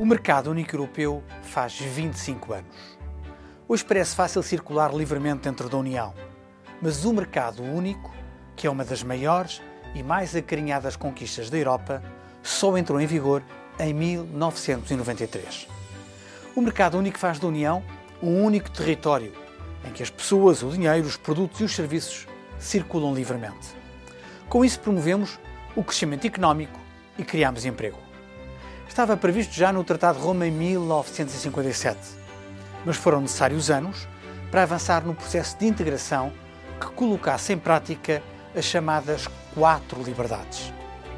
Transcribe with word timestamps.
mercado 0.00 0.50
único 0.50 0.74
europeu 0.74 1.22
faz 1.42 1.78
25 1.78 2.54
anos. 2.54 2.98
Hoje 3.68 3.84
parece 3.84 4.16
fácil 4.16 4.42
circular 4.42 4.92
livremente 4.92 5.42
dentro 5.42 5.68
da 5.68 5.76
União, 5.76 6.14
mas 6.80 7.04
o 7.04 7.12
mercado 7.12 7.62
único, 7.62 8.10
que 8.56 8.66
é 8.66 8.70
uma 8.70 8.84
das 8.84 9.02
maiores 9.02 9.60
e 9.94 10.02
mais 10.02 10.34
acarinhadas 10.34 10.96
conquistas 10.96 11.50
da 11.50 11.58
Europa, 11.58 12.02
só 12.42 12.76
entrou 12.76 13.00
em 13.00 13.06
vigor 13.06 13.42
em 13.78 13.92
1993. 13.92 15.68
O 16.56 16.62
mercado 16.62 16.98
único 16.98 17.18
faz 17.18 17.38
da 17.38 17.46
União 17.46 17.82
um 18.22 18.42
único 18.42 18.70
território 18.70 19.32
em 19.86 19.92
que 19.92 20.02
as 20.02 20.10
pessoas, 20.10 20.62
o 20.62 20.70
dinheiro, 20.70 21.06
os 21.06 21.16
produtos 21.16 21.60
e 21.60 21.64
os 21.64 21.74
serviços 21.74 22.26
circulam 22.58 23.14
livremente. 23.14 23.68
Com 24.48 24.64
isso, 24.64 24.80
promovemos 24.80 25.38
o 25.76 25.84
crescimento 25.84 26.26
económico 26.26 26.78
e 27.18 27.24
criamos 27.24 27.64
emprego. 27.64 28.11
Estava 28.92 29.16
previsto 29.16 29.54
já 29.54 29.72
no 29.72 29.82
Tratado 29.82 30.18
de 30.18 30.24
Roma 30.24 30.46
em 30.46 30.50
1957, 30.50 31.98
mas 32.84 32.94
foram 32.94 33.22
necessários 33.22 33.70
anos 33.70 34.06
para 34.50 34.64
avançar 34.64 35.02
no 35.02 35.14
processo 35.14 35.58
de 35.58 35.64
integração 35.64 36.30
que 36.78 36.88
colocasse 36.88 37.54
em 37.54 37.58
prática 37.58 38.22
as 38.54 38.66
chamadas 38.66 39.26
quatro 39.54 40.02
liberdades: 40.02 40.70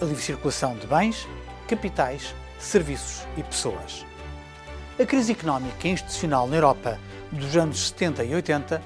a 0.00 0.04
livre 0.04 0.22
circulação 0.22 0.76
de 0.76 0.86
bens, 0.86 1.26
capitais, 1.66 2.36
serviços 2.56 3.26
e 3.36 3.42
pessoas. 3.42 4.06
A 4.96 5.04
crise 5.04 5.32
económica 5.32 5.88
e 5.88 5.90
institucional 5.90 6.46
na 6.46 6.54
Europa 6.54 7.00
dos 7.32 7.56
anos 7.56 7.88
70 7.88 8.22
e 8.22 8.32
80 8.36 8.80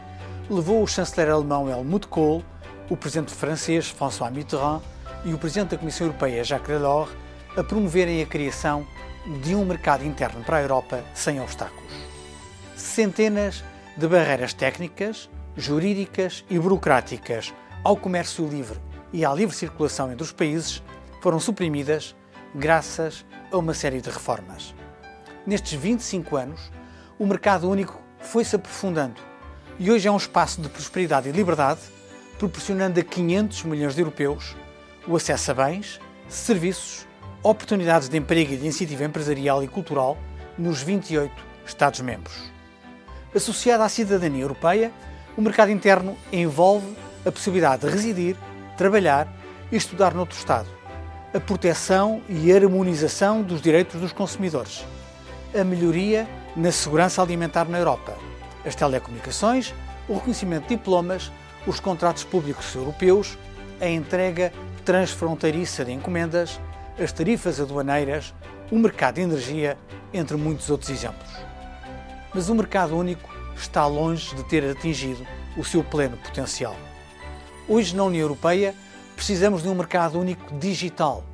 levou 0.49 0.83
o 0.83 0.87
chanceler 0.87 1.31
alemão 1.31 1.69
Helmut 1.69 2.07
Kohl, 2.07 2.43
o 2.89 2.97
presidente 2.97 3.35
francês 3.35 3.91
François 3.91 4.33
Mitterrand 4.33 4.81
e 5.27 5.35
o 5.35 5.39
presidente 5.39 5.73
da 5.73 5.77
Comissão 5.77 6.07
Europeia 6.07 6.43
Jacques 6.43 6.67
Delors 6.67 7.11
a 7.57 7.65
promoverem 7.65 8.23
a 8.23 8.27
criação 8.27 8.87
de 9.43 9.55
um 9.55 9.65
mercado 9.65 10.05
interno 10.05 10.43
para 10.45 10.59
a 10.59 10.63
Europa 10.63 11.05
sem 11.15 11.41
obstáculos. 11.41 11.93
Centenas 12.77 13.65
de 13.97 14.07
barreiras 14.07 14.55
técnicas, 14.55 15.29
jurídicas 15.57 16.45
e 16.49 16.59
burocráticas 16.59 17.53
ao 17.85 17.97
comércio 17.97 18.49
livre 18.49 18.79
e 19.13 19.25
à 19.25 19.35
livre 19.35 19.55
circulação 19.55 20.11
entre 20.11 20.23
os 20.23 20.33
países 20.33 20.83
foram 21.21 21.41
suprimidas 21.41 22.15
graças 22.55 23.25
a 23.51 23.59
uma 23.59 23.75
série 23.75 24.01
de 24.01 24.11
reformas. 24.11 24.75
Nestes 25.47 25.73
25 25.73 26.37
anos, 26.37 26.71
o 27.19 27.27
mercado 27.27 27.69
único 27.69 28.01
foi-se 28.21 28.57
aprofundando 28.57 29.21
e 29.79 29.91
hoje 29.91 30.09
é 30.09 30.11
um 30.11 30.17
espaço 30.17 30.61
de 30.61 30.69
prosperidade 30.69 31.29
e 31.29 31.33
liberdade, 31.33 31.81
proporcionando 32.39 33.01
a 33.01 33.03
500 33.03 33.65
milhões 33.65 33.95
de 33.95 34.01
europeus 34.01 34.57
o 35.07 35.17
acesso 35.17 35.51
a 35.51 35.55
bens, 35.55 36.01
serviços, 36.29 37.07
oportunidades 37.43 38.09
de 38.09 38.19
emprego 38.19 38.53
e 38.53 38.57
de 38.57 38.65
iniciativa 38.65 39.05
empresarial 39.05 39.63
e 39.63 39.69
cultural 39.69 40.19
nos 40.59 40.83
28 40.83 41.33
Estados-membros. 41.65 42.51
Associado 43.35 43.83
à 43.83 43.89
cidadania 43.89 44.43
europeia, 44.43 44.93
o 45.37 45.43
mercado 45.43 45.71
interno 45.71 46.17
envolve 46.33 46.95
a 47.25 47.33
possibilidade 47.33 47.87
de 47.87 47.93
residir, 47.93 48.37
trabalhar 48.77 49.29
e 49.71 49.77
estudar 49.77 50.13
noutro 50.13 50.37
Estado, 50.37 50.69
a 51.33 51.41
proteção 51.41 52.21
e 52.29 52.53
harmonização 52.53 53.43
dos 53.43 53.63
direitos 53.63 54.01
dos 54.01 54.13
consumidores, 54.13 54.85
a 55.59 55.63
melhoria 55.65 56.29
na 56.57 56.73
segurança 56.73 57.23
alimentar 57.23 57.69
na 57.69 57.79
Europa, 57.79 58.17
as 58.67 58.75
telecomunicações, 58.75 59.73
o 60.09 60.15
reconhecimento 60.15 60.65
de 60.65 60.77
diplomas, 60.77 61.31
os 61.67 61.79
contratos 61.79 62.25
públicos 62.25 62.75
europeus, 62.75 63.39
a 63.81 63.89
entrega 63.89 64.53
transfronteiriça 64.85 65.85
de 65.85 65.93
encomendas, 65.93 66.61
as 67.03 67.13
tarifas 67.13 67.59
aduaneiras, 67.59 68.35
o 68.71 68.79
mercado 68.79 69.15
de 69.15 69.23
energia, 69.23 69.79
entre 70.13 70.37
muitos 70.37 70.69
outros 70.69 70.91
exemplos. 70.91 71.31
Mas 72.35 72.49
o 72.49 72.55
mercado 72.55 72.97
único 72.97 73.29
está 73.57 73.87
longe 73.87 74.35
de 74.35 74.45
ter 74.45 74.65
atingido 74.71 75.27
o 75.57 75.65
seu 75.65 75.83
pleno 75.83 76.17
potencial. 76.19 76.77
Hoje, 77.69 77.97
na 77.97 78.05
União 78.05 78.23
Europeia, 78.23 78.75
precisamos 79.17 79.63
de 79.63 79.69
um 79.69 79.75
mercado 79.75 80.19
único 80.19 80.59
digital 80.59 81.25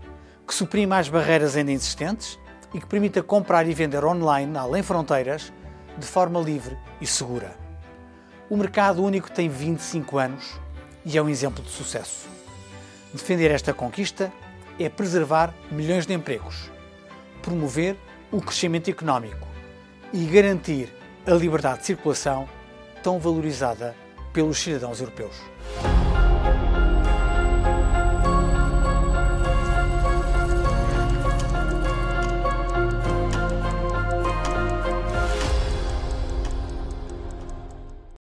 que 0.47 0.55
suprima 0.55 0.99
as 0.99 1.09
barreiras 1.09 1.57
ainda 1.57 1.73
existentes 1.73 2.39
e 2.73 2.79
que 2.79 2.87
permita 2.87 3.23
comprar 3.23 3.67
e 3.67 3.75
vender 3.75 4.05
online, 4.05 4.57
além 4.57 4.83
fronteiras, 4.83 5.53
de 5.99 6.07
forma 6.07 6.41
livre 6.41 6.77
e 7.01 7.07
segura. 7.07 7.57
O 8.49 8.57
mercado 8.57 9.03
único 9.03 9.31
tem 9.31 9.49
25 9.49 10.19
anos 10.19 10.61
e 11.05 11.19
é 11.19 11.23
um 11.23 11.29
exemplo 11.29 11.65
de 11.65 11.71
sucesso. 11.71 12.29
Defender 13.13 13.51
esta 13.51 13.73
conquista 13.73 14.33
é 14.79 14.89
preservar 14.89 15.55
milhões 15.71 16.07
de 16.07 16.13
empregos, 16.13 16.71
promover 17.43 17.97
o 18.31 18.41
crescimento 18.41 18.91
económico 18.91 19.47
e 20.13 20.25
garantir 20.27 20.93
a 21.27 21.33
liberdade 21.33 21.81
de 21.81 21.87
circulação 21.87 22.49
tão 23.03 23.19
valorizada 23.19 23.95
pelos 24.33 24.59
cidadãos 24.59 25.01
europeus. 25.01 25.37